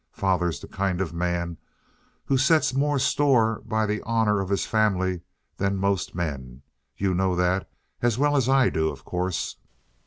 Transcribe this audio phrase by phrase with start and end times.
[0.13, 1.57] Father's the kind of a man
[2.25, 5.21] who sets more store by the honor of his family
[5.57, 6.63] than most men.
[6.97, 7.69] You know that
[8.01, 9.57] as well as I do, of course."